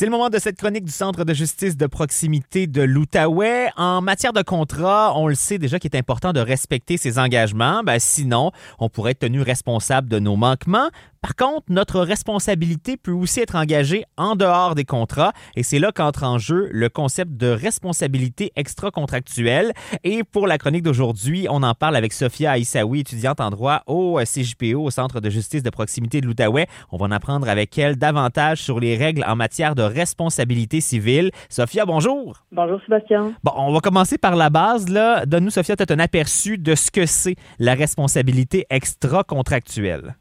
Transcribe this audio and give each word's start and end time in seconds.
C'est 0.00 0.06
le 0.06 0.12
moment 0.12 0.30
de 0.30 0.38
cette 0.38 0.56
chronique 0.56 0.86
du 0.86 0.92
Centre 0.92 1.24
de 1.24 1.34
justice 1.34 1.76
de 1.76 1.86
proximité 1.86 2.66
de 2.66 2.80
l'Outaouais. 2.80 3.68
En 3.76 4.00
matière 4.00 4.32
de 4.32 4.40
contrat, 4.40 5.12
on 5.14 5.28
le 5.28 5.34
sait 5.34 5.58
déjà 5.58 5.78
qu'il 5.78 5.90
est 5.94 5.98
important 5.98 6.32
de 6.32 6.40
respecter 6.40 6.96
ses 6.96 7.18
engagements. 7.18 7.82
Ben, 7.84 7.98
sinon, 7.98 8.50
on 8.78 8.88
pourrait 8.88 9.10
être 9.10 9.18
tenu 9.18 9.42
responsable 9.42 10.08
de 10.08 10.18
nos 10.18 10.36
manquements. 10.36 10.88
Par 11.22 11.36
contre, 11.36 11.66
notre 11.68 12.00
responsabilité 12.00 12.96
peut 12.96 13.12
aussi 13.12 13.40
être 13.40 13.54
engagée 13.54 14.04
en 14.16 14.36
dehors 14.36 14.74
des 14.74 14.86
contrats 14.86 15.32
et 15.54 15.62
c'est 15.62 15.78
là 15.78 15.92
qu'entre 15.92 16.24
en 16.24 16.38
jeu 16.38 16.70
le 16.72 16.88
concept 16.88 17.32
de 17.32 17.48
responsabilité 17.48 18.52
extra-contractuelle. 18.56 19.72
Et 20.02 20.24
pour 20.24 20.46
la 20.46 20.56
chronique 20.56 20.82
d'aujourd'hui, 20.82 21.46
on 21.50 21.62
en 21.62 21.74
parle 21.74 21.96
avec 21.96 22.14
Sophia 22.14 22.52
Aïssaoui, 22.52 23.00
étudiante 23.00 23.40
en 23.40 23.50
droit 23.50 23.82
au 23.86 24.18
CJPO, 24.18 24.82
au 24.82 24.90
Centre 24.90 25.20
de 25.20 25.28
justice 25.28 25.62
de 25.62 25.68
proximité 25.68 26.22
de 26.22 26.26
l'Outaouais. 26.26 26.66
On 26.90 26.96
va 26.96 27.04
en 27.04 27.10
apprendre 27.10 27.50
avec 27.50 27.76
elle 27.76 27.96
davantage 27.96 28.62
sur 28.62 28.80
les 28.80 28.96
règles 28.96 29.24
en 29.28 29.36
matière 29.36 29.74
de 29.74 29.82
responsabilité 29.82 30.80
civile. 30.80 31.32
Sophia, 31.50 31.84
bonjour. 31.84 32.46
Bonjour 32.50 32.80
Sébastien. 32.86 33.34
Bon, 33.44 33.52
on 33.56 33.74
va 33.74 33.80
commencer 33.80 34.16
par 34.16 34.36
la 34.36 34.48
base. 34.48 34.88
Là. 34.88 35.26
Donne-nous, 35.26 35.50
Sophia, 35.50 35.76
peut-être 35.76 35.90
un 35.90 35.98
aperçu 35.98 36.56
de 36.56 36.74
ce 36.74 36.90
que 36.90 37.04
c'est 37.04 37.36
la 37.58 37.74
responsabilité 37.74 38.64
extra-contractuelle. 38.70 40.14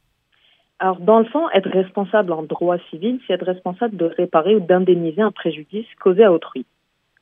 Alors, 0.80 1.00
dans 1.02 1.20
le 1.20 1.26
fond, 1.26 1.50
être 1.50 1.70
responsable 1.70 2.32
en 2.32 2.44
droit 2.44 2.78
civil, 2.90 3.20
c'est 3.28 3.34
être 3.34 3.46
responsable 3.46 3.98
de 3.98 4.06
réparer 4.06 4.56
ou 4.56 4.62
d'indemniser 4.62 5.22
un 5.22 5.32
préjudice 5.32 5.86
causé 6.00 6.24
à 6.24 6.32
autrui. 6.32 6.66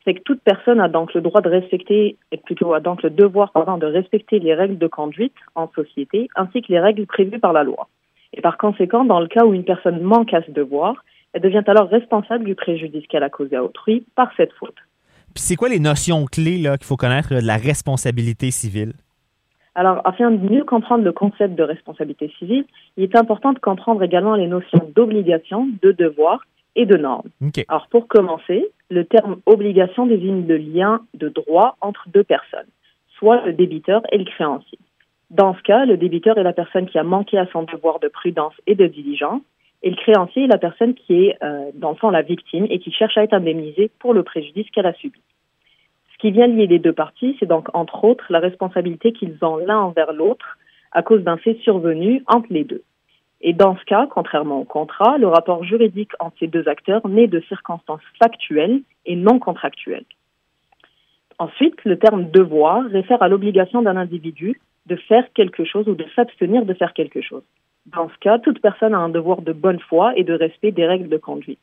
C'est 0.06 0.14
que 0.14 0.22
toute 0.22 0.42
personne 0.42 0.80
a 0.80 0.88
donc 0.88 1.14
le 1.16 1.22
droit 1.22 1.42
de 1.42 1.50
respecter, 1.50 2.18
et 2.32 2.38
plutôt 2.38 2.74
a 2.74 2.80
donc 2.80 3.02
le 3.02 3.10
devoir 3.10 3.52
pardon, 3.52 3.78
de 3.78 3.88
respecter 3.88 4.40
les 4.40 4.54
règles 4.54 4.78
de 4.78 4.88
conduite 4.88 5.34
en 5.56 5.70
société, 5.74 6.30
ainsi 6.36 6.62
que 6.62 6.72
les 6.72 6.80
règles 6.80 7.08
prévues 7.08 7.40
par 7.40 7.52
la 7.52 7.64
loi. 7.64 7.90
Et 8.34 8.42
par 8.42 8.58
conséquent, 8.58 9.06
dans 9.06 9.20
le 9.20 9.28
cas 9.28 9.44
où 9.44 9.54
une 9.54 9.66
personne 9.66 10.02
manque 10.02 10.34
à 10.34 10.44
ce 10.44 10.52
devoir, 10.52 11.04
elle 11.34 11.42
devient 11.42 11.64
alors 11.66 11.90
responsable 11.90 12.46
du 12.46 12.54
préjudice 12.54 13.08
qu'elle 13.08 13.24
a 13.24 13.30
causé 13.30 13.56
à 13.56 13.64
autrui 13.64 14.06
par 14.16 14.30
cette 14.38 14.54
faute. 14.54 14.78
Puis 15.34 15.44
c'est 15.44 15.56
quoi 15.56 15.70
les 15.70 15.80
notions 15.80 16.26
clés 16.26 16.62
qu'il 16.62 16.86
faut 16.86 16.96
connaître 16.96 17.34
de 17.34 17.46
la 17.46 17.58
responsabilité 17.58 18.52
civile? 18.52 18.94
Alors, 19.78 20.02
afin 20.06 20.32
de 20.32 20.52
mieux 20.52 20.64
comprendre 20.64 21.04
le 21.04 21.12
concept 21.12 21.54
de 21.54 21.62
responsabilité 21.62 22.34
civile, 22.40 22.66
il 22.98 23.04
est 23.04 23.16
important 23.16 23.54
de 23.54 23.60
comprendre 23.60 24.02
également 24.02 24.34
les 24.34 24.48
notions 24.48 24.90
d'obligation, 24.96 25.68
de 25.84 25.92
devoir 25.92 26.40
et 26.76 26.88
de 26.88 26.98
norme. 26.98 27.30
Alors, 27.68 27.86
pour 27.92 28.08
commencer, 28.08 28.66
le 28.90 29.06
terme 29.06 29.38
obligation 29.46 30.08
désigne 30.08 30.48
le 30.48 30.58
lien 30.58 31.02
de 31.14 31.30
droit 31.30 31.78
entre 31.80 32.10
deux 32.10 32.24
personnes, 32.24 32.66
soit 33.20 33.46
le 33.46 33.54
débiteur 33.54 34.02
et 34.12 34.18
le 34.18 34.26
créancier. 34.26 34.80
Dans 35.30 35.54
ce 35.54 35.62
cas, 35.62 35.86
le 35.86 35.96
débiteur 35.96 36.40
est 36.40 36.44
la 36.44 36.54
personne 36.54 36.88
qui 36.88 36.98
a 36.98 37.04
manqué 37.04 37.38
à 37.38 37.46
son 37.46 37.62
devoir 37.62 38.00
de 38.00 38.08
prudence 38.08 38.56
et 38.66 38.74
de 38.74 38.88
diligence, 38.88 39.44
et 39.84 39.92
le 39.92 39.96
créancier 39.96 40.46
est 40.46 40.48
la 40.48 40.58
personne 40.58 40.96
qui 40.96 41.26
est, 41.26 41.38
euh, 41.44 41.70
dans 41.76 41.92
le 41.92 41.98
fond, 41.98 42.10
la 42.10 42.24
victime 42.24 42.66
et 42.72 42.80
qui 42.80 42.92
cherche 42.92 43.16
à 43.16 43.24
être 43.24 43.34
indemnisée 43.34 43.92
pour 44.00 44.16
le 44.16 44.24
préjudice 44.24 44.66
qu'elle 44.72 44.88
a 44.88 44.94
subi. 44.94 45.20
Ce 46.18 46.22
qui 46.22 46.32
vient 46.32 46.48
lier 46.48 46.66
les 46.66 46.80
deux 46.80 46.94
parties, 46.94 47.38
c'est 47.40 47.46
donc 47.46 47.68
entre 47.76 48.04
autres 48.04 48.26
la 48.30 48.40
responsabilité 48.40 49.14
qu'ils 49.14 49.38
ont 49.44 49.58
l'un 49.58 49.78
envers 49.78 50.14
l'autre 50.14 50.58
à 50.92 51.04
cause 51.04 51.22
d'un 51.22 51.38
fait 51.38 51.60
survenu 51.62 52.24
entre 52.26 52.48
les 52.50 52.64
deux. 52.64 52.82
Et 53.42 53.54
dans 53.54 53.78
ce 53.78 53.86
cas, 53.86 54.08
contrairement 54.10 54.62
au 54.62 54.64
contrat, 54.64 55.20
le 55.20 55.28
rapport 55.28 55.64
juridique 55.64 56.10
entre 56.20 56.36
ces 56.40 56.48
deux 56.48 56.68
acteurs 56.68 57.08
naît 57.08 57.28
de 57.28 57.40
circonstances 57.42 58.02
factuelles 58.20 58.82
et 59.06 59.16
non 59.16 59.38
contractuelles. 59.38 60.06
Ensuite, 61.38 61.86
le 61.86 62.00
terme 62.00 62.32
devoir 62.32 62.84
réfère 62.86 63.22
à 63.22 63.28
l'obligation 63.28 63.84
d'un 63.84 63.96
individu 63.96 64.60
de 64.88 64.96
faire 64.96 65.32
quelque 65.36 65.66
chose 65.66 65.88
ou 65.88 65.94
de 65.94 66.06
s'abstenir 66.16 66.66
de 66.66 66.74
faire 66.74 66.94
quelque 66.94 67.22
chose. 67.22 67.44
Dans 67.86 68.10
ce 68.10 68.18
cas, 68.20 68.40
toute 68.40 68.60
personne 68.60 68.96
a 68.96 68.98
un 68.98 69.10
devoir 69.10 69.44
de 69.44 69.54
bonne 69.54 69.80
foi 69.82 70.18
et 70.18 70.24
de 70.24 70.34
respect 70.34 70.72
des 70.72 70.88
règles 70.88 71.10
de 71.10 71.18
conduite. 71.18 71.60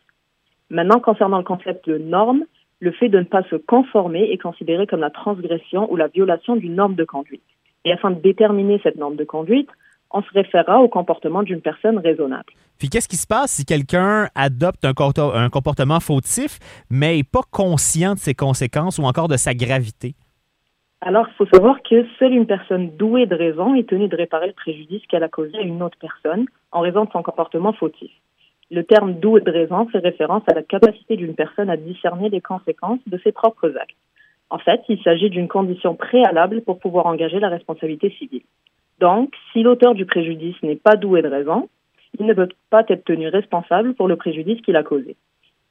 Maintenant, 0.70 1.00
concernant 1.00 1.39
le 1.39 1.44
concept 1.44 1.89
de 1.89 1.98
norme, 1.98 2.44
le 2.80 2.92
fait 2.92 3.08
de 3.08 3.19
ne 3.19 3.25
pas 3.25 3.42
se 3.44 3.56
conformer 3.56 4.30
est 4.30 4.39
considéré 4.39 4.86
comme 4.86 5.00
la 5.00 5.11
transgression 5.11 5.91
ou 5.92 5.97
la 5.97 6.08
violation 6.08 6.56
d'une 6.56 6.75
norme 6.75 6.94
de 6.94 7.05
conduite. 7.05 7.42
Et 7.84 7.92
afin 7.92 8.11
de 8.11 8.20
déterminer 8.20 8.80
cette 8.83 8.96
norme 8.96 9.17
de 9.17 9.24
conduite, 9.24 9.68
on 10.11 10.23
se 10.23 10.30
référera 10.33 10.80
au 10.80 10.89
comportement 10.89 11.42
d'une 11.42 11.61
personne 11.61 11.98
raisonnable. 11.98 12.52
Puis 12.79 12.89
qu'est-ce 12.89 13.08
qui 13.08 13.17
se 13.17 13.27
passe 13.27 13.52
si 13.52 13.64
quelqu'un 13.64 14.29
adopte 14.35 14.85
un, 14.85 14.92
un 15.35 15.51
comportement 15.51 16.01
fautif, 16.01 16.58
mais 16.89 17.17
n'est 17.17 17.24
pas 17.24 17.42
conscient 17.51 18.14
de 18.14 18.18
ses 18.18 18.35
conséquences 18.35 18.98
ou 18.98 19.02
encore 19.02 19.29
de 19.29 19.36
sa 19.36 19.55
gravité? 19.55 20.14
Alors, 21.01 21.27
il 21.29 21.35
faut 21.35 21.46
savoir 21.52 21.83
que 21.83 22.06
seule 22.18 22.33
une 22.33 22.46
personne 22.46 22.96
douée 22.96 23.27
de 23.27 23.35
raison 23.35 23.74
est 23.74 23.89
tenue 23.89 24.08
de 24.08 24.17
réparer 24.17 24.46
le 24.46 24.52
préjudice 24.55 25.02
qu'elle 25.06 25.23
a 25.23 25.29
causé 25.29 25.58
à 25.58 25.61
une 25.61 25.83
autre 25.83 25.98
personne 26.01 26.46
en 26.73 26.80
raison 26.80 27.05
de 27.05 27.11
son 27.11 27.23
comportement 27.23 27.74
fautif. 27.74 28.11
Le 28.70 28.83
terme 28.83 29.14
doux 29.14 29.39
de 29.41 29.51
raison 29.51 29.86
fait 29.89 29.98
référence 29.98 30.42
à 30.48 30.55
la 30.55 30.63
capacité 30.63 31.17
d'une 31.17 31.35
personne 31.35 31.70
à 31.70 31.77
discerner 31.77 32.29
les 32.29 32.41
conséquences 32.41 33.01
de 33.07 33.19
ses 33.19 33.33
propres 33.33 33.77
actes. 33.77 33.97
En 34.51 34.58
fait, 34.58 34.80
il 34.89 35.02
s'agit 35.02 35.30
d'une 35.30 35.48
condition 35.48 35.95
préalable 35.95 36.63
pour 36.63 36.79
pouvoir 36.79 37.07
engager 37.07 37.41
la 37.41 37.48
responsabilité 37.48 38.11
civile. 38.19 38.42
Donc, 39.01 39.35
si 39.53 39.63
l'auteur 39.63 39.95
du 39.95 40.07
préjudice 40.07 40.57
n'est 40.63 40.77
pas 40.77 40.97
doué 40.97 41.23
de 41.23 41.29
raison, 41.29 41.69
il 42.19 42.27
ne 42.27 42.35
peut 42.35 42.48
pas 42.70 42.85
être 42.89 43.05
tenu 43.05 43.29
responsable 43.29 43.95
pour 43.95 44.08
le 44.08 44.17
préjudice 44.17 44.61
qu'il 44.63 44.77
a 44.77 44.83
causé. 44.83 45.17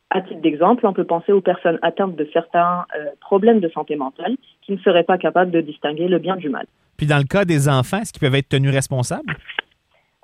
À 0.09 0.22
titre 0.22 0.42
d'exemple, 0.42 0.86
on 0.86 0.94
peut 0.94 1.06
penser 1.06 1.32
aux 1.32 1.42
personnes 1.42 1.80
atteintes 1.82 2.16
de 2.16 2.30
certains 2.34 2.86
euh, 2.96 3.06
problèmes 3.20 3.59
de 3.59 3.70
santé 3.70 3.96
mentale 3.96 4.36
qui 4.62 4.74
ne 4.74 4.78
seraient 4.78 5.03
pas 5.03 5.18
capables 5.18 5.50
de 5.50 5.62
distinguer 5.62 6.08
le 6.08 6.20
bien 6.20 6.36
du 6.36 6.50
mal. 6.50 6.68
Puis 6.98 7.08
dans 7.08 7.18
le 7.18 7.24
cas 7.24 7.46
des 7.46 7.68
enfants, 7.68 7.98
est-ce 7.98 8.14
qu'ils 8.14 8.20
peuvent 8.20 8.36
être 8.36 8.50
tenus 8.50 8.72
responsables? 8.72 9.34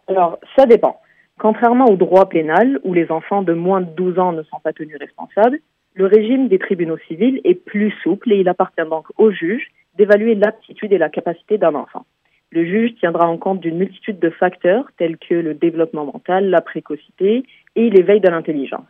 Alors, 0.08 0.38
ça 0.56 0.66
dépend. 0.66 1.00
Contrairement 1.40 1.86
au 1.86 1.96
droit 1.96 2.28
pénal, 2.28 2.80
où 2.84 2.94
les 2.94 3.10
enfants 3.12 3.44
de 3.44 3.54
moins 3.54 3.80
de 3.80 3.90
12 3.96 4.20
ans 4.20 4.34
ne 4.34 4.44
sont 4.44 4.60
pas 4.60 4.74
tenus 4.74 4.98
responsables, 5.00 5.60
le 5.94 6.06
régime 6.06 6.50
des 6.50 6.60
tribunaux 6.60 6.98
civils 7.08 7.40
est 7.46 7.56
plus 7.56 7.92
souple 8.04 8.34
et 8.34 8.42
il 8.42 8.50
appartient 8.50 8.86
donc 8.90 9.08
au 9.18 9.32
juge 9.32 9.72
d'évaluer 9.98 10.36
l'aptitude 10.36 10.92
et 10.92 10.98
la 10.98 11.08
capacité 11.08 11.58
d'un 11.58 11.76
enfant. 11.76 12.06
Le 12.52 12.66
juge 12.66 12.96
tiendra 13.00 13.26
en 13.26 13.38
compte 13.38 13.62
d'une 13.62 13.78
multitude 13.78 14.20
de 14.20 14.30
facteurs 14.30 14.86
tels 14.98 15.18
que 15.18 15.34
le 15.34 15.54
développement 15.54 16.06
mental, 16.06 16.50
la 16.50 16.60
précocité 16.60 17.46
et 17.76 17.90
l'éveil 17.90 18.20
de 18.20 18.28
l'intelligence. 18.28 18.88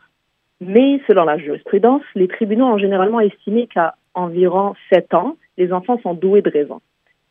Mais 0.60 1.02
selon 1.08 1.26
la 1.26 1.38
jurisprudence, 1.38 2.04
les 2.16 2.28
tribunaux 2.28 2.66
ont 2.66 2.78
généralement 2.80 3.20
estimé 3.20 3.68
qu'à 3.68 3.94
environ 4.16 4.74
7 4.92 5.14
ans, 5.14 5.38
les 5.58 5.72
enfants 5.72 6.00
sont 6.02 6.16
doués 6.16 6.42
de 6.42 6.50
raison. 6.50 6.82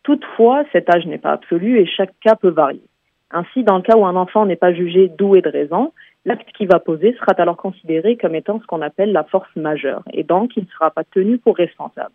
Toutefois, 0.05 0.63
cet 0.71 0.95
âge 0.95 1.07
n'est 1.07 1.19
pas 1.19 1.33
absolu 1.33 1.81
et 1.81 1.87
chaque 1.87 2.15
cas 2.21 2.37
peut 2.37 2.51
varier. 2.51 2.88
Ainsi, 3.31 3.63
dans 3.63 3.77
le 3.77 3.83
cas 3.83 3.97
où 3.97 4.07
un 4.07 4.17
enfant 4.17 4.47
n'est 4.47 4.57
pas 4.57 4.73
jugé 4.73 5.09
doué 5.09 5.43
de 5.43 5.51
raison, 5.51 5.93
l'acte 6.25 6.51
qu'il 6.53 6.69
va 6.69 6.79
poser 6.79 7.15
sera 7.15 7.33
alors 7.39 7.57
considéré 7.57 8.17
comme 8.17 8.35
étant 8.35 8.61
ce 8.61 8.67
qu'on 8.67 8.83
appelle 8.83 9.13
la 9.13 9.25
force 9.25 9.55
majeure, 9.57 10.03
et 10.13 10.25
donc 10.25 10.57
il 10.57 10.65
ne 10.65 10.69
sera 10.69 10.91
pas 10.91 11.05
tenu 11.05 11.39
pour 11.39 11.57
responsable. 11.57 12.15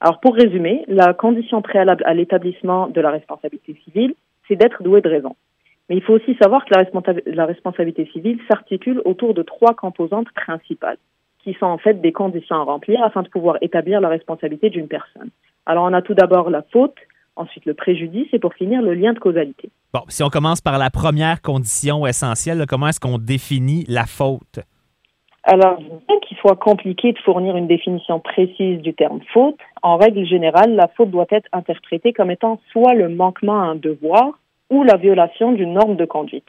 Alors 0.00 0.20
pour 0.20 0.34
résumer, 0.34 0.84
la 0.88 1.14
condition 1.14 1.62
préalable 1.62 2.02
à 2.06 2.14
l'établissement 2.14 2.88
de 2.88 3.00
la 3.00 3.10
responsabilité 3.10 3.80
civile, 3.84 4.14
c'est 4.46 4.56
d'être 4.56 4.82
doué 4.82 5.00
de 5.00 5.08
raison. 5.08 5.36
Mais 5.88 5.96
il 5.96 6.02
faut 6.02 6.14
aussi 6.14 6.34
savoir 6.42 6.64
que 6.64 6.74
la, 7.26 7.46
responsabilité 7.46 8.06
civile 8.12 8.40
s'articule 8.48 9.00
autour 9.04 9.34
de 9.34 9.42
trois 9.42 9.74
composantes 9.74 10.30
principales, 10.32 10.98
qui 11.38 11.54
sont 11.54 11.66
en 11.66 11.78
fait 11.78 12.00
des 12.00 12.12
conditions 12.12 12.56
à 12.56 12.64
remplir 12.64 13.02
afin 13.02 13.22
de 13.22 13.28
pouvoir 13.28 13.56
établir 13.60 14.00
la 14.00 14.08
responsabilité 14.08 14.68
d'une 14.68 14.88
personne. 14.88 15.30
Alors 15.64 15.84
on 15.84 15.92
a 15.92 16.02
tout 16.02 16.14
d'abord 16.14 16.50
la 16.50 16.62
faute, 16.62 16.96
ensuite 17.36 17.66
le 17.66 17.74
préjudice 17.74 18.28
et 18.32 18.38
pour 18.38 18.54
finir 18.54 18.82
le 18.82 18.94
lien 18.94 19.12
de 19.12 19.18
causalité. 19.18 19.70
Bon, 19.92 20.00
si 20.08 20.22
on 20.22 20.28
commence 20.28 20.60
par 20.60 20.78
la 20.78 20.90
première 20.90 21.40
condition 21.42 22.06
essentielle, 22.06 22.64
comment 22.68 22.88
est-ce 22.88 23.00
qu'on 23.00 23.18
définit 23.18 23.84
la 23.88 24.04
faute? 24.04 24.60
Alors, 25.44 25.78
bien 25.78 26.18
qu'il 26.26 26.36
soit 26.38 26.56
compliqué 26.56 27.12
de 27.12 27.18
fournir 27.18 27.56
une 27.56 27.68
définition 27.68 28.18
précise 28.18 28.80
du 28.80 28.94
terme 28.94 29.20
faute, 29.32 29.58
en 29.82 29.96
règle 29.96 30.26
générale, 30.26 30.74
la 30.74 30.88
faute 30.88 31.10
doit 31.10 31.28
être 31.30 31.48
interprétée 31.52 32.12
comme 32.12 32.32
étant 32.32 32.60
soit 32.72 32.94
le 32.94 33.08
manquement 33.08 33.60
à 33.60 33.66
un 33.66 33.76
devoir 33.76 34.40
ou 34.70 34.82
la 34.82 34.96
violation 34.96 35.52
d'une 35.52 35.74
norme 35.74 35.94
de 35.94 36.04
conduite. 36.04 36.48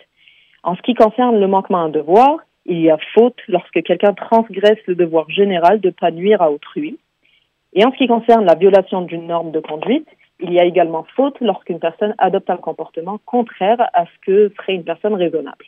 En 0.63 0.75
ce 0.75 0.81
qui 0.81 0.95
concerne 0.95 1.39
le 1.39 1.47
manquement 1.47 1.77
à 1.77 1.81
un 1.81 1.89
devoir, 1.89 2.39
il 2.65 2.81
y 2.81 2.89
a 2.89 2.97
faute 3.13 3.37
lorsque 3.47 3.83
quelqu'un 3.83 4.13
transgresse 4.13 4.79
le 4.87 4.95
devoir 4.95 5.29
général 5.29 5.79
de 5.79 5.89
ne 5.89 5.93
pas 5.93 6.09
nuire 6.09 6.41
à 6.41 6.51
autrui. 6.51 6.97
Et 7.73 7.85
en 7.85 7.91
ce 7.91 7.97
qui 7.97 8.07
concerne 8.07 8.45
la 8.45 8.55
violation 8.55 9.01
d'une 9.01 9.27
norme 9.27 9.51
de 9.51 9.59
conduite, 9.59 10.07
il 10.39 10.53
y 10.53 10.59
a 10.59 10.65
également 10.65 11.05
faute 11.15 11.39
lorsqu'une 11.41 11.79
personne 11.79 12.13
adopte 12.17 12.49
un 12.49 12.57
comportement 12.57 13.19
contraire 13.25 13.81
à 13.93 14.05
ce 14.05 14.25
que 14.25 14.49
ferait 14.49 14.75
une 14.75 14.83
personne 14.83 15.15
raisonnable. 15.15 15.65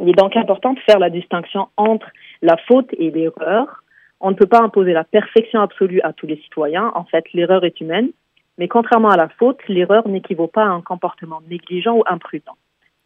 Il 0.00 0.08
est 0.08 0.18
donc 0.18 0.36
important 0.36 0.72
de 0.72 0.80
faire 0.80 0.98
la 0.98 1.10
distinction 1.10 1.68
entre 1.76 2.10
la 2.42 2.56
faute 2.56 2.90
et 2.98 3.10
l'erreur. 3.10 3.82
On 4.20 4.30
ne 4.30 4.36
peut 4.36 4.46
pas 4.46 4.60
imposer 4.60 4.92
la 4.92 5.04
perfection 5.04 5.60
absolue 5.60 6.00
à 6.02 6.12
tous 6.12 6.26
les 6.26 6.36
citoyens. 6.36 6.90
En 6.94 7.04
fait, 7.04 7.24
l'erreur 7.32 7.64
est 7.64 7.80
humaine. 7.80 8.10
Mais 8.58 8.68
contrairement 8.68 9.10
à 9.10 9.16
la 9.16 9.28
faute, 9.28 9.58
l'erreur 9.68 10.06
n'équivaut 10.08 10.48
pas 10.48 10.64
à 10.64 10.68
un 10.68 10.80
comportement 10.80 11.40
négligent 11.48 11.96
ou 11.96 12.02
imprudent. 12.06 12.56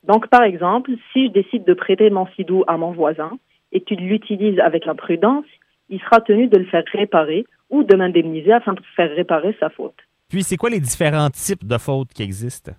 Donc, 0.05 0.29
par 0.29 0.43
exemple, 0.43 0.91
si 1.13 1.27
je 1.27 1.33
décide 1.33 1.65
de 1.65 1.75
prêter 1.75 2.11
mon 2.11 2.27
sidou 2.29 2.65
à 2.67 2.77
mon 2.77 2.93
voisin 2.93 3.39
et 3.73 3.83
tu 3.83 3.95
l'utilises 3.95 4.61
avec 4.61 4.87
imprudence, 4.87 5.47
il 5.89 6.01
sera 6.01 6.21
tenu 6.21 6.49
de 6.49 6.59
le 6.59 6.67
faire 6.67 6.85
réparer 6.93 7.45
ou 7.71 7.83
de 7.83 7.97
m'indemniser 7.97 8.53
afin 8.53 8.75
de 8.75 8.81
faire 8.95 9.11
réparer 9.15 9.57
sa 9.59 9.71
faute. 9.71 9.97
Puis, 10.29 10.43
c'est 10.43 10.57
quoi 10.57 10.71
les 10.71 10.81
différents 10.81 11.31
types 11.31 11.67
de 11.67 11.79
fautes 11.79 12.13
qui 12.13 12.23
existent? 12.23 12.73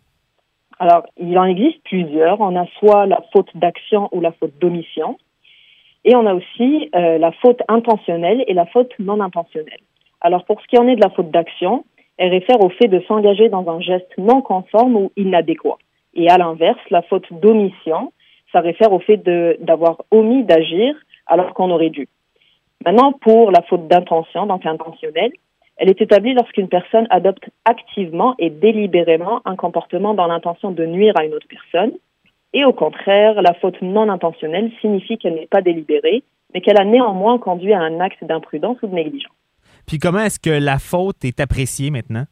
Alors, 0.78 1.04
il 1.18 1.38
en 1.38 1.46
existe 1.46 1.84
plusieurs. 1.84 2.40
On 2.40 2.56
a 2.56 2.66
soit 2.80 3.06
la 3.06 3.22
faute 3.34 3.50
d'action 3.56 4.08
ou 4.12 4.22
la 4.22 4.32
faute 4.34 4.54
d'omission. 4.60 5.18
Et 6.06 6.16
on 6.16 6.26
a 6.26 6.34
aussi 6.34 6.90
euh, 6.96 7.18
la 7.18 7.32
faute 7.34 7.62
intentionnelle 7.68 8.44
et 8.48 8.54
la 8.54 8.66
faute 8.66 8.92
non 9.00 9.20
intentionnelle. 9.20 9.82
Alors 10.22 10.46
pour 10.46 10.62
ce 10.62 10.68
qui 10.68 10.78
en 10.78 10.88
est 10.88 10.96
de 10.96 11.02
la 11.02 11.10
faute 11.10 11.32
d'action, 11.32 11.86
elle 12.18 12.32
réfère 12.32 12.62
au 12.62 12.70
fait 12.70 12.88
de 12.88 13.02
s'engager 13.08 13.50
dans 13.50 13.68
un 13.70 13.80
geste 13.80 14.12
non 14.18 14.42
conforme 14.42 14.96
ou 14.96 15.12
inadéquat. 15.18 15.78
Et 16.14 16.30
à 16.30 16.38
l'inverse, 16.38 16.80
la 16.90 17.02
faute 17.02 17.28
d'omission, 17.32 18.12
ça 18.52 18.62
réfère 18.62 18.92
au 18.92 19.00
fait 19.00 19.18
d'avoir 19.62 20.02
omis 20.12 20.44
d'agir 20.44 20.96
alors 21.28 21.54
qu'on 21.54 21.70
aurait 21.70 21.90
dû. 21.90 22.08
Maintenant, 22.86 23.12
pour 23.12 23.52
la 23.52 23.62
faute 23.64 23.88
d'intention, 23.88 24.48
donc 24.48 24.66
intentionnelle, 24.66 25.32
elle 25.80 25.90
est 25.90 26.02
établie 26.02 26.34
lorsqu'une 26.34 26.68
personne 26.68 27.08
adopte 27.10 27.50
activement 27.64 28.36
et 28.38 28.50
délibérément 28.50 29.42
un 29.46 29.56
comportement 29.56 30.14
dans 30.14 30.28
l'intention 30.28 30.72
de 30.72 30.86
nuire 30.86 31.14
à 31.18 31.24
une 31.24 31.34
autre 31.34 31.48
personne. 31.48 31.94
Et 32.54 32.66
au 32.66 32.74
contraire, 32.74 33.42
la 33.42 33.54
faute 33.54 33.82
non 33.82 34.10
intentionnelle 34.10 34.72
signifie 34.82 35.18
qu'elle 35.18 35.36
n'est 35.36 35.48
pas 35.48 35.62
délibérée, 35.62 36.24
mais 36.54 36.60
qu'elle 36.60 36.80
a 36.80 36.84
néanmoins 36.84 37.38
conduit 37.38 37.74
à 37.74 37.80
un 37.80 38.02
acte 38.02 38.24
d'imprudence 38.26 38.78
ou 38.84 38.88
de 38.88 38.94
négligence. 38.94 39.32
Puis 39.88 40.00
comment 40.00 40.20
est-ce 40.20 40.40
que 40.40 40.50
la 40.50 40.80
faute 40.80 41.24
est 41.24 41.40
appréciée 41.40 41.92
maintenant? 41.92 42.26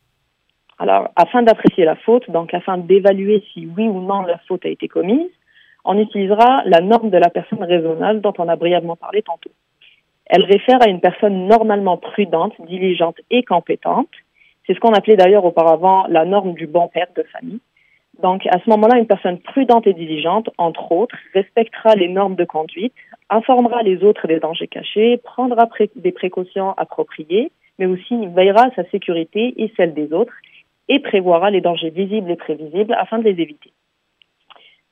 Alors, 0.78 1.10
afin 1.16 1.42
d'apprécier 1.42 1.86
la 1.86 1.96
faute, 1.96 2.30
donc 2.30 2.54
afin 2.54 2.78
d'évaluer 2.78 3.44
si 3.54 3.68
oui 3.78 3.88
ou 3.88 4.02
non 4.02 4.24
la 4.24 4.40
faute 4.40 4.66
a 4.66 4.70
été 4.70 4.90
commise, 4.90 5.32
on 5.86 5.98
utilisera 5.98 6.64
la 6.66 6.82
norme 6.82 7.10
de 7.12 7.18
la 7.18 7.30
personne 7.30 7.64
raisonnable 7.64 8.20
dont 8.20 8.34
on 8.40 8.50
a 8.50 8.58
brièvement 8.58 8.98
parlé 8.98 9.22
tantôt. 9.22 9.52
Elle 10.28 10.44
réfère 10.44 10.82
à 10.82 10.90
une 10.90 11.00
personne 11.00 11.48
normalement 11.48 11.98
prudente, 11.98 12.54
diligente 12.68 13.18
et 13.32 13.44
compétente. 13.44 14.10
C'est 14.66 14.74
ce 14.74 14.80
qu'on 14.80 14.94
appelait 14.94 15.16
d'ailleurs 15.16 15.46
auparavant 15.46 16.06
la 16.10 16.26
norme 16.26 16.54
du 16.54 16.68
bon 16.68 16.88
père 16.90 17.08
de 17.16 17.24
famille. 17.24 17.62
Donc, 18.22 18.46
à 18.48 18.60
ce 18.60 18.70
moment-là, 18.70 18.98
une 18.98 19.06
personne 19.06 19.40
prudente 19.40 19.88
et 19.88 19.94
diligente, 19.94 20.50
entre 20.58 20.92
autres, 20.92 21.16
respectera 21.34 21.96
les 21.96 22.10
normes 22.10 22.36
de 22.36 22.46
conduite, 22.46 22.94
informera 23.30 23.84
les 23.84 24.04
autres 24.04 24.28
des 24.28 24.40
dangers 24.40 24.68
cachés, 24.68 25.18
prendra 25.18 25.70
des 25.96 26.12
précautions 26.12 26.74
appropriées, 26.78 27.52
mais 27.78 27.86
aussi 27.86 28.26
veillera 28.28 28.66
à 28.66 28.72
sa 28.72 28.90
sécurité 28.90 29.54
et 29.58 29.72
celle 29.78 29.94
des 29.94 30.12
autres, 30.14 30.34
et 30.90 31.00
prévoira 31.00 31.52
les 31.52 31.62
dangers 31.62 31.92
visibles 31.92 32.32
et 32.32 32.36
prévisibles 32.36 32.96
afin 32.98 33.20
de 33.20 33.24
les 33.24 33.42
éviter. 33.42 33.72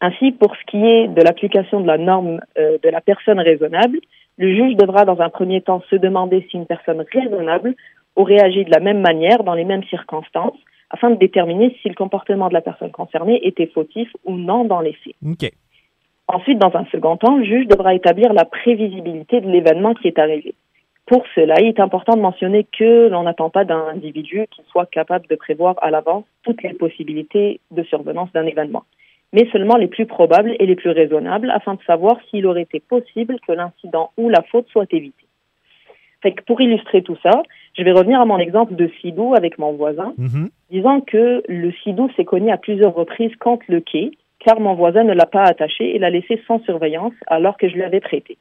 Ainsi, 0.01 0.31
pour 0.31 0.55
ce 0.55 0.63
qui 0.67 0.85
est 0.85 1.07
de 1.07 1.21
l'application 1.21 1.79
de 1.79 1.88
la 1.88 1.97
norme 1.97 2.41
euh, 2.59 2.77
de 2.83 2.89
la 2.89 3.01
personne 3.01 3.39
raisonnable, 3.39 3.99
le 4.37 4.53
juge 4.53 4.75
devra 4.75 5.05
dans 5.05 5.21
un 5.21 5.29
premier 5.29 5.61
temps 5.61 5.81
se 5.89 5.95
demander 5.95 6.45
si 6.49 6.57
une 6.57 6.65
personne 6.65 7.03
raisonnable 7.11 7.75
aurait 8.15 8.41
agi 8.41 8.65
de 8.65 8.71
la 8.71 8.79
même 8.79 9.01
manière 9.01 9.43
dans 9.43 9.53
les 9.53 9.65
mêmes 9.65 9.83
circonstances 9.85 10.57
afin 10.89 11.09
de 11.09 11.15
déterminer 11.15 11.75
si 11.81 11.89
le 11.89 11.95
comportement 11.95 12.47
de 12.49 12.53
la 12.53 12.61
personne 12.61 12.91
concernée 12.91 13.45
était 13.47 13.67
fautif 13.67 14.09
ou 14.23 14.35
non 14.35 14.65
dans 14.65 14.81
les 14.81 14.93
faits. 14.93 15.15
Ensuite, 16.27 16.59
dans 16.59 16.75
un 16.75 16.85
second 16.85 17.17
temps, 17.17 17.37
le 17.37 17.43
juge 17.43 17.67
devra 17.67 17.93
établir 17.93 18.33
la 18.33 18.45
prévisibilité 18.45 19.41
de 19.41 19.49
l'événement 19.49 19.93
qui 19.93 20.07
est 20.07 20.19
arrivé. 20.19 20.55
Pour 21.05 21.23
cela, 21.35 21.59
il 21.59 21.67
est 21.67 21.79
important 21.79 22.15
de 22.15 22.21
mentionner 22.21 22.65
que 22.77 23.09
l'on 23.09 23.23
n'attend 23.23 23.51
pas 23.51 23.63
d'un 23.63 23.88
individu 23.89 24.47
qui 24.49 24.63
soit 24.71 24.88
capable 24.88 25.27
de 25.27 25.35
prévoir 25.35 25.75
à 25.81 25.91
l'avance 25.91 26.25
toutes 26.43 26.63
les 26.63 26.73
possibilités 26.73 27.59
de 27.69 27.83
survenance 27.83 28.31
d'un 28.33 28.45
événement 28.45 28.83
mais 29.33 29.48
seulement 29.51 29.77
les 29.77 29.88
plus 29.88 30.06
probables 30.06 30.56
et 30.60 30.66
les 30.66 30.75
plus 30.75 30.92
raisonnables 30.92 31.50
afin 31.51 31.74
de 31.75 31.81
savoir 31.83 32.18
s'il 32.30 32.45
aurait 32.45 32.63
été 32.63 32.80
possible 32.80 33.38
que 33.45 33.51
l'incident 33.51 34.12
ou 34.18 34.30
la 34.30 34.42
faute 34.44 34.68
soit 34.69 34.92
évité. 34.94 35.25
Fait 36.22 36.31
que 36.31 36.44
pour 36.44 36.60
illustrer 36.62 37.04
tout 37.04 37.18
ça, 37.22 37.44
je 37.77 37.83
vais 37.83 37.92
revenir 37.92 38.19
à 38.19 38.25
mon 38.25 38.39
exemple 38.39 38.75
de 38.75 38.89
Sidou 39.00 39.36
avec 39.36 39.60
mon 39.60 39.74
voisin, 39.74 40.13
mhm. 40.18 40.50
disant 40.72 41.01
que 41.01 41.44
le 41.48 41.72
Sidou 41.83 42.10
s'est 42.16 42.25
cogné 42.25 42.51
à 42.51 42.57
plusieurs 42.57 42.95
reprises 42.95 43.36
contre 43.36 43.66
le 43.68 43.81
quai, 43.81 44.12
car 44.39 44.60
mon 44.60 44.74
voisin 44.74 45.04
ne 45.04 45.13
l'a 45.13 45.25
pas 45.25 45.44
attaché 45.44 45.95
et 45.95 46.00
l'a 46.00 46.10
laissé 46.10 46.42
sans 46.48 46.60
surveillance 46.63 47.13
alors 47.27 47.57
que 47.57 47.68
je 47.68 47.75
lui 47.75 47.83
avais 47.83 48.00
prêté. 48.00 48.38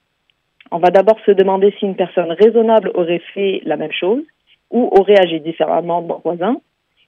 On 0.70 0.78
va 0.78 0.90
d'abord 0.90 1.18
se 1.26 1.30
demander 1.30 1.74
si 1.78 1.86
une 1.86 1.96
personne 1.96 2.32
raisonnable 2.32 2.90
aurait 2.94 3.22
fait 3.34 3.60
la 3.64 3.76
même 3.76 3.92
chose 3.92 4.22
ou 4.70 4.88
aurait 4.92 5.18
agi 5.18 5.40
différemment 5.40 6.02
de 6.02 6.08
mon 6.08 6.18
voisin, 6.18 6.56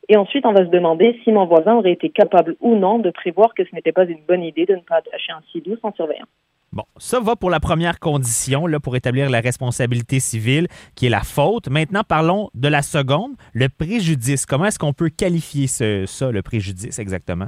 et 0.09 0.17
ensuite, 0.17 0.47
on 0.47 0.53
va 0.53 0.65
se 0.65 0.71
demander 0.71 1.19
si 1.25 1.33
mon 1.33 1.47
voisin 1.47 1.75
aurait 1.75 1.93
été 1.93 2.11
capable 2.11 2.57
ou 2.61 2.77
non 2.77 2.99
de 2.99 3.11
prévoir 3.11 3.55
que 3.55 3.65
ce 3.65 3.75
n'était 3.75 3.93
pas 3.93 4.05
une 4.05 4.23
bonne 4.27 4.43
idée 4.43 4.67
de 4.67 4.75
ne 4.75 4.81
pas 4.81 4.97
attacher 4.97 5.33
un 5.33 5.43
sidou 5.51 5.77
sans 5.83 5.93
surveillant. 5.95 6.27
Bon, 6.73 6.85
ça 6.99 7.21
va 7.21 7.37
pour 7.37 7.51
la 7.51 7.59
première 7.59 7.99
condition, 7.99 8.67
là, 8.67 8.79
pour 8.81 8.97
établir 8.97 9.31
la 9.31 9.41
responsabilité 9.41 10.21
civile, 10.21 10.67
qui 10.95 11.07
est 11.07 11.11
la 11.11 11.23
faute. 11.23 11.69
Maintenant, 11.71 12.03
parlons 12.07 12.51
de 12.55 12.69
la 12.69 12.83
seconde, 12.83 13.33
le 13.55 13.69
préjudice. 13.69 14.47
Comment 14.47 14.67
est-ce 14.67 14.79
qu'on 14.79 14.93
peut 14.93 15.09
qualifier 15.09 15.67
ça, 15.69 16.31
le 16.31 16.43
préjudice, 16.43 16.99
exactement? 16.99 17.47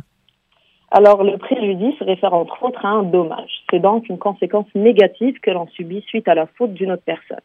Alors, 0.91 1.23
le 1.23 1.37
préjudice 1.37 2.01
réfère 2.01 2.33
entre 2.33 2.63
autres 2.65 2.85
à 2.85 2.89
un 2.89 3.03
dommage. 3.03 3.51
C'est 3.71 3.81
donc 3.81 4.09
une 4.09 4.19
conséquence 4.19 4.67
négative 4.75 5.39
que 5.41 5.51
l'on 5.51 5.67
subit 5.69 6.03
suite 6.09 6.27
à 6.27 6.35
la 6.35 6.47
faute 6.47 6.73
d'une 6.73 6.93
autre 6.93 7.03
personne. 7.05 7.43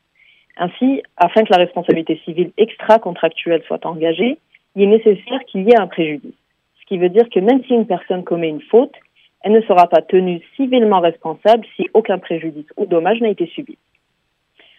Ainsi, 0.56 1.04
afin 1.18 1.44
que 1.44 1.52
la 1.52 1.58
responsabilité 1.58 2.22
civile 2.24 2.52
extra-contractuelle 2.58 3.64
soit 3.68 3.86
engagée, 3.86 4.38
il 4.76 4.84
est 4.84 4.88
nécessaire 4.88 5.44
qu'il 5.48 5.64
y 5.64 5.70
ait 5.70 5.80
un 5.80 5.88
préjudice. 5.88 6.36
Ce 6.80 6.86
qui 6.86 6.98
veut 6.98 7.10
dire 7.10 7.30
que 7.30 7.40
même 7.40 7.64
si 7.66 7.74
une 7.74 7.88
personne 7.88 8.24
commet 8.24 8.50
une 8.50 8.62
faute, 8.62 8.94
elle 9.42 9.52
ne 9.52 9.62
sera 9.62 9.88
pas 9.88 10.02
tenue 10.02 10.42
civilement 10.56 11.00
responsable 11.00 11.66
si 11.76 11.88
aucun 11.94 12.18
préjudice 12.18 12.66
ou 12.78 12.86
dommage 12.86 13.20
n'a 13.22 13.30
été 13.30 13.46
subi. 13.48 13.78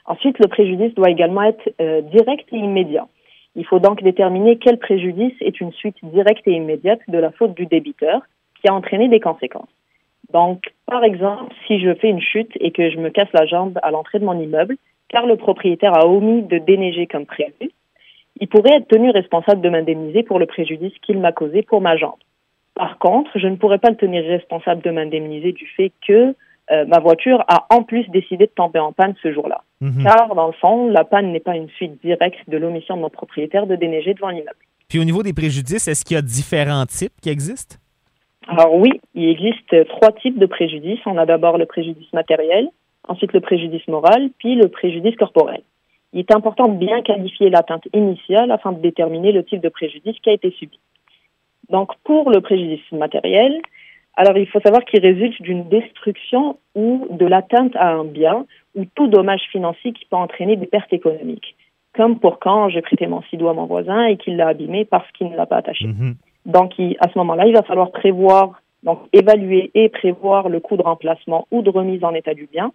Ensuite, 0.06 0.38
le 0.38 0.48
préjudice 0.48 0.94
doit 0.94 1.10
également 1.10 1.42
être 1.42 1.72
euh, 1.80 2.00
direct 2.02 2.46
et 2.52 2.56
immédiat. 2.56 3.06
Il 3.56 3.64
faut 3.64 3.78
donc 3.78 4.02
déterminer 4.02 4.58
quel 4.58 4.78
préjudice 4.78 5.34
est 5.40 5.60
une 5.60 5.72
suite 5.72 5.96
directe 6.02 6.46
et 6.46 6.52
immédiate 6.52 7.00
de 7.08 7.18
la 7.18 7.30
faute 7.30 7.54
du 7.54 7.66
débiteur 7.66 8.22
qui 8.60 8.68
a 8.68 8.74
entraîné 8.74 9.08
des 9.08 9.20
conséquences. 9.20 9.68
Donc, 10.32 10.64
par 10.86 11.04
exemple, 11.04 11.54
si 11.66 11.78
je 11.80 11.94
fais 11.94 12.08
une 12.08 12.20
chute 12.20 12.50
et 12.58 12.72
que 12.72 12.90
je 12.90 12.98
me 12.98 13.10
casse 13.10 13.32
la 13.32 13.46
jambe 13.46 13.78
à 13.82 13.90
l'entrée 13.90 14.18
de 14.18 14.24
mon 14.24 14.38
immeuble, 14.38 14.76
car 15.08 15.26
le 15.26 15.36
propriétaire 15.36 15.96
a 15.96 16.06
omis 16.06 16.42
de 16.42 16.58
déneiger 16.58 17.06
comme 17.06 17.26
prévu, 17.26 17.70
il 18.40 18.48
pourrait 18.48 18.76
être 18.76 18.88
tenu 18.88 19.10
responsable 19.10 19.60
de 19.60 19.68
m'indemniser 19.68 20.22
pour 20.22 20.38
le 20.38 20.46
préjudice 20.46 20.92
qu'il 21.02 21.18
m'a 21.18 21.32
causé 21.32 21.62
pour 21.62 21.80
ma 21.80 21.96
jambe. 21.96 22.18
Par 22.74 22.98
contre, 22.98 23.30
je 23.38 23.46
ne 23.46 23.56
pourrais 23.56 23.78
pas 23.78 23.90
le 23.90 23.96
tenir 23.96 24.24
responsable 24.24 24.82
de 24.82 24.90
m'indemniser 24.90 25.52
du 25.52 25.66
fait 25.76 25.92
que 26.06 26.34
euh, 26.72 26.84
ma 26.86 26.98
voiture 26.98 27.44
a 27.46 27.66
en 27.70 27.82
plus 27.82 28.08
décidé 28.08 28.46
de 28.46 28.52
tomber 28.54 28.80
en 28.80 28.92
panne 28.92 29.14
ce 29.22 29.32
jour-là. 29.32 29.62
Mhm. 29.80 30.02
Car, 30.02 30.34
dans 30.34 30.46
le 30.46 30.52
fond, 30.54 30.88
la 30.88 31.04
panne 31.04 31.30
n'est 31.30 31.40
pas 31.40 31.56
une 31.56 31.68
suite 31.70 32.00
directe 32.02 32.38
de 32.48 32.56
l'omission 32.56 32.96
de 32.96 33.02
mon 33.02 33.10
propriétaire 33.10 33.66
de 33.66 33.76
déneiger 33.76 34.14
devant 34.14 34.30
l'immeuble. 34.30 34.56
Puis 34.88 34.98
au 34.98 35.04
niveau 35.04 35.22
des 35.22 35.32
préjudices, 35.32 35.86
est-ce 35.86 36.04
qu'il 36.04 36.16
y 36.16 36.18
a 36.18 36.22
différents 36.22 36.86
types 36.86 37.12
qui 37.22 37.28
existent? 37.28 37.76
Alors 38.48 38.74
oui, 38.74 39.00
il 39.14 39.28
existe 39.28 39.88
trois 39.88 40.12
types 40.12 40.38
de 40.38 40.46
préjudices. 40.46 41.00
On 41.06 41.16
a 41.16 41.26
d'abord 41.26 41.58
le 41.58 41.66
préjudice 41.66 42.12
matériel, 42.12 42.68
ensuite 43.08 43.32
le 43.32 43.40
préjudice 43.40 43.86
moral, 43.88 44.30
puis 44.38 44.54
le 44.56 44.68
préjudice 44.68 45.16
corporel 45.16 45.62
il 46.14 46.20
est 46.20 46.32
important 46.32 46.68
de 46.68 46.78
bien 46.78 47.02
qualifier 47.02 47.50
l'atteinte 47.50 47.88
initiale 47.92 48.50
afin 48.52 48.72
de 48.72 48.80
déterminer 48.80 49.32
le 49.32 49.44
type 49.44 49.60
de 49.60 49.68
préjudice 49.68 50.16
qui 50.22 50.30
a 50.30 50.32
été 50.32 50.52
subi. 50.52 50.78
Donc, 51.68 51.90
pour 52.04 52.30
le 52.30 52.40
préjudice 52.40 52.80
matériel, 52.92 53.60
alors 54.16 54.38
il 54.38 54.46
faut 54.46 54.60
savoir 54.60 54.84
qu'il 54.84 55.00
résulte 55.00 55.42
d'une 55.42 55.68
destruction 55.68 56.56
ou 56.76 57.08
de 57.10 57.26
l'atteinte 57.26 57.74
à 57.74 57.90
un 57.90 58.04
bien 58.04 58.46
ou 58.76 58.84
tout 58.94 59.08
dommage 59.08 59.42
financier 59.50 59.92
qui 59.92 60.04
peut 60.06 60.16
entraîner 60.16 60.56
des 60.56 60.66
pertes 60.66 60.92
économiques, 60.92 61.56
comme 61.96 62.20
pour 62.20 62.38
quand 62.38 62.68
j'ai 62.68 62.80
prêté 62.80 63.08
mon 63.08 63.22
sido 63.22 63.48
à 63.48 63.54
mon 63.54 63.66
voisin 63.66 64.04
et 64.06 64.16
qu'il 64.16 64.36
l'a 64.36 64.48
abîmé 64.48 64.84
parce 64.84 65.10
qu'il 65.12 65.28
ne 65.28 65.36
l'a 65.36 65.46
pas 65.46 65.56
attaché. 65.56 65.88
Mhm. 65.88 66.14
Donc, 66.46 66.74
à 67.00 67.08
ce 67.08 67.18
moment-là, 67.18 67.46
il 67.46 67.54
va 67.54 67.62
falloir 67.62 67.90
prévoir, 67.90 68.60
donc 68.84 69.00
évaluer 69.12 69.72
et 69.74 69.88
prévoir 69.88 70.48
le 70.48 70.60
coût 70.60 70.76
de 70.76 70.82
remplacement 70.82 71.48
ou 71.50 71.62
de 71.62 71.70
remise 71.70 72.04
en 72.04 72.14
état 72.14 72.34
du 72.34 72.46
bien 72.46 72.70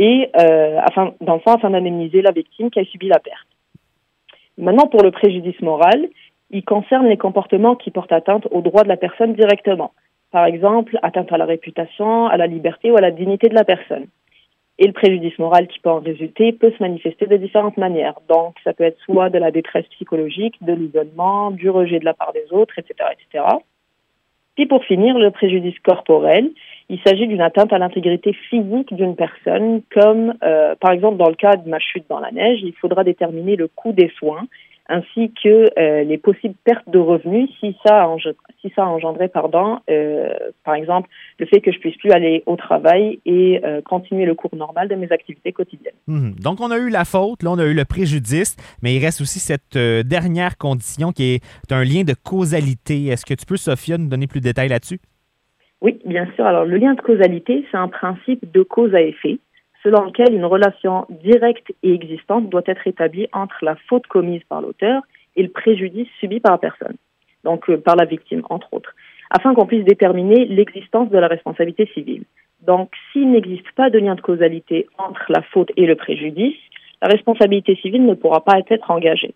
et 0.00 0.30
euh, 0.34 0.80
afin, 0.80 1.12
dans 1.20 1.40
la 1.44 2.30
victime 2.32 2.70
qui 2.70 2.80
a 2.80 2.84
subi 2.84 3.06
la 3.06 3.18
perte. 3.18 3.46
Maintenant, 4.56 4.86
pour 4.86 5.02
le 5.02 5.10
préjudice 5.10 5.60
moral, 5.60 6.08
il 6.50 6.64
concerne 6.64 7.06
les 7.06 7.18
comportements 7.18 7.76
qui 7.76 7.90
portent 7.90 8.10
atteinte 8.10 8.48
aux 8.50 8.62
droits 8.62 8.82
de 8.82 8.88
la 8.88 8.96
personne 8.96 9.34
directement. 9.34 9.92
Par 10.30 10.46
exemple, 10.46 10.98
atteinte 11.02 11.30
à 11.32 11.36
la 11.36 11.44
réputation, 11.44 12.26
à 12.28 12.38
la 12.38 12.46
liberté 12.46 12.90
ou 12.90 12.96
à 12.96 13.02
la 13.02 13.10
dignité 13.10 13.48
de 13.50 13.54
la 13.54 13.64
personne. 13.64 14.06
Et 14.78 14.86
le 14.86 14.94
préjudice 14.94 15.38
moral 15.38 15.66
qui 15.66 15.78
peut 15.80 15.90
en 15.90 16.00
résulter 16.00 16.52
peut 16.52 16.72
se 16.72 16.82
manifester 16.82 17.26
de 17.26 17.36
différentes 17.36 17.76
manières. 17.76 18.18
Donc, 18.26 18.54
ça 18.64 18.72
peut 18.72 18.84
être 18.84 18.98
soit 19.00 19.28
de 19.28 19.38
la 19.38 19.50
détresse 19.50 19.86
psychologique, 19.88 20.54
de 20.62 20.72
l'isolement, 20.72 21.50
du 21.50 21.68
rejet 21.68 21.98
de 21.98 22.06
la 22.06 22.14
part 22.14 22.32
des 22.32 22.46
autres, 22.50 22.78
etc., 22.78 22.94
etc. 23.12 23.44
Puis 24.56 24.66
pour 24.66 24.84
finir, 24.84 25.18
le 25.18 25.30
préjudice 25.30 25.78
corporel, 25.80 26.50
il 26.88 27.00
s'agit 27.06 27.26
d'une 27.28 27.40
atteinte 27.40 27.72
à 27.72 27.78
l'intégrité 27.78 28.32
physique 28.32 28.92
d'une 28.92 29.14
personne, 29.14 29.80
comme 29.94 30.34
euh, 30.42 30.74
par 30.80 30.90
exemple 30.90 31.18
dans 31.18 31.28
le 31.28 31.36
cas 31.36 31.56
de 31.56 31.68
ma 31.68 31.78
chute 31.78 32.04
dans 32.08 32.18
la 32.18 32.32
neige, 32.32 32.58
il 32.62 32.74
faudra 32.74 33.04
déterminer 33.04 33.56
le 33.56 33.68
coût 33.68 33.92
des 33.92 34.10
soins 34.18 34.46
ainsi 34.90 35.32
que 35.42 35.70
euh, 35.78 36.02
les 36.02 36.18
possibles 36.18 36.54
pertes 36.64 36.88
de 36.88 36.98
revenus 36.98 37.48
si 37.60 37.76
ça 37.86 38.02
a, 38.02 38.16
si 38.60 38.72
ça 38.74 38.82
a 38.82 38.86
engendré, 38.86 39.28
pardon, 39.28 39.78
euh, 39.88 40.28
par 40.64 40.74
exemple, 40.74 41.08
le 41.38 41.46
fait 41.46 41.60
que 41.60 41.72
je 41.72 41.78
puisse 41.78 41.96
plus 41.96 42.10
aller 42.10 42.42
au 42.46 42.56
travail 42.56 43.20
et 43.24 43.62
continuer 43.84 44.26
le 44.26 44.34
cours 44.34 44.54
normal 44.54 44.88
de 44.88 44.94
mes 44.94 45.10
activités 45.10 45.52
quotidiennes. 45.52 45.94
Mhm. 46.06 46.34
Donc, 46.42 46.60
on 46.60 46.70
a 46.70 46.78
eu 46.78 46.90
la 46.90 47.04
faute, 47.04 47.42
là, 47.42 47.50
on 47.52 47.58
a 47.58 47.64
eu 47.64 47.74
le 47.74 47.84
préjudice, 47.84 48.56
mais 48.82 48.94
il 48.94 49.04
reste 49.04 49.20
aussi 49.20 49.38
cette 49.38 49.78
dernière 49.78 50.58
condition 50.58 51.12
qui 51.12 51.34
est 51.34 51.72
un 51.72 51.84
lien 51.84 52.02
de 52.02 52.14
causalité. 52.14 53.06
Est-ce 53.06 53.24
que 53.24 53.34
tu 53.34 53.46
peux, 53.46 53.56
Sophia, 53.56 53.96
nous 53.96 54.08
donner 54.08 54.26
plus 54.26 54.40
de 54.40 54.44
détails 54.44 54.68
là-dessus? 54.68 55.00
Oui, 55.80 55.98
bien 56.04 56.26
sûr. 56.34 56.44
Alors, 56.44 56.64
le 56.64 56.76
lien 56.76 56.94
de 56.94 57.00
causalité, 57.00 57.64
c'est 57.70 57.78
un 57.78 57.88
principe 57.88 58.50
de 58.52 58.62
cause 58.62 58.94
à 58.94 59.00
effet. 59.00 59.38
Selon 59.82 60.04
lequel 60.04 60.34
une 60.34 60.44
relation 60.44 61.06
directe 61.08 61.72
et 61.82 61.92
existante 61.92 62.48
doit 62.48 62.62
être 62.66 62.86
établie 62.86 63.28
entre 63.32 63.64
la 63.64 63.76
faute 63.88 64.06
commise 64.06 64.42
par 64.48 64.60
l'auteur 64.60 65.02
et 65.36 65.42
le 65.42 65.48
préjudice 65.48 66.08
subi 66.18 66.40
par 66.40 66.52
la 66.52 66.58
personne, 66.58 66.96
donc 67.44 67.68
euh, 67.70 67.78
par 67.78 67.96
la 67.96 68.04
victime, 68.04 68.42
entre 68.50 68.72
autres, 68.72 68.94
afin 69.30 69.54
qu'on 69.54 69.66
puisse 69.66 69.84
déterminer 69.84 70.44
l'existence 70.46 71.10
de 71.10 71.18
la 71.18 71.28
responsabilité 71.28 71.86
civile. 71.94 72.24
Donc, 72.62 72.90
s'il 73.12 73.30
n'existe 73.30 73.70
pas 73.72 73.88
de 73.88 73.98
lien 73.98 74.14
de 74.14 74.20
causalité 74.20 74.86
entre 74.98 75.24
la 75.28 75.42
faute 75.42 75.70
et 75.76 75.86
le 75.86 75.96
préjudice, 75.96 76.58
la 77.00 77.08
responsabilité 77.08 77.76
civile 77.76 78.04
ne 78.04 78.14
pourra 78.14 78.44
pas 78.44 78.58
être 78.68 78.90
engagée. 78.90 79.34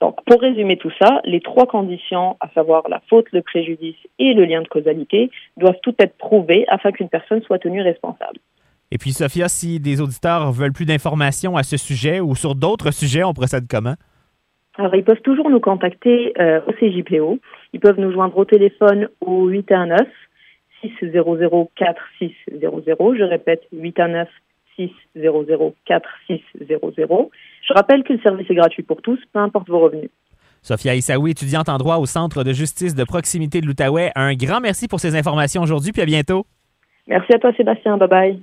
Donc, 0.00 0.22
pour 0.24 0.40
résumer 0.40 0.76
tout 0.76 0.92
ça, 0.98 1.20
les 1.24 1.40
trois 1.40 1.66
conditions, 1.66 2.36
à 2.40 2.48
savoir 2.50 2.88
la 2.88 3.00
faute, 3.08 3.26
le 3.32 3.42
préjudice 3.42 3.96
et 4.18 4.34
le 4.34 4.44
lien 4.44 4.62
de 4.62 4.68
causalité, 4.68 5.30
doivent 5.56 5.80
toutes 5.82 6.02
être 6.02 6.16
prouvées 6.16 6.64
afin 6.68 6.92
qu'une 6.92 7.08
personne 7.08 7.42
soit 7.42 7.58
tenue 7.58 7.82
responsable. 7.82 8.38
Et 8.90 8.98
puis, 8.98 9.10
Sophia, 9.10 9.48
si 9.48 9.80
des 9.80 10.00
auditeurs 10.00 10.52
veulent 10.52 10.72
plus 10.72 10.86
d'informations 10.86 11.56
à 11.56 11.62
ce 11.62 11.76
sujet 11.76 12.20
ou 12.20 12.34
sur 12.34 12.54
d'autres 12.54 12.92
sujets, 12.92 13.24
on 13.24 13.32
procède 13.32 13.66
comment? 13.68 13.94
Alors, 14.78 14.94
ils 14.94 15.04
peuvent 15.04 15.22
toujours 15.22 15.50
nous 15.50 15.60
contacter 15.60 16.32
euh, 16.38 16.60
au 16.66 16.72
CJPO. 16.72 17.38
Ils 17.72 17.80
peuvent 17.80 17.98
nous 17.98 18.12
joindre 18.12 18.36
au 18.36 18.44
téléphone 18.44 19.08
au 19.20 19.48
819 19.48 20.06
600 20.82 21.68
4600. 21.74 23.14
Je 23.18 23.24
répète, 23.24 23.62
819 23.72 24.28
600 24.76 24.92
4600. 25.86 27.30
Je 27.62 27.72
rappelle 27.72 28.04
que 28.04 28.12
le 28.12 28.20
service 28.20 28.48
est 28.50 28.54
gratuit 28.54 28.82
pour 28.82 29.02
tous, 29.02 29.18
peu 29.32 29.38
importe 29.38 29.68
vos 29.68 29.80
revenus. 29.80 30.10
Sophia 30.62 30.94
Issaoui, 30.94 31.30
étudiante 31.30 31.68
en 31.68 31.78
droit 31.78 31.96
au 31.96 32.06
Centre 32.06 32.44
de 32.44 32.52
justice 32.52 32.94
de 32.94 33.04
proximité 33.04 33.60
de 33.60 33.66
l'Outaouais, 33.66 34.10
un 34.16 34.34
grand 34.34 34.60
merci 34.60 34.88
pour 34.88 35.00
ces 35.00 35.16
informations 35.16 35.62
aujourd'hui, 35.62 35.92
puis 35.92 36.02
à 36.02 36.06
bientôt. 36.06 36.44
Merci 37.06 37.34
à 37.34 37.38
toi, 37.38 37.52
Sébastien. 37.56 37.96
Bye 37.96 38.08
bye. 38.08 38.42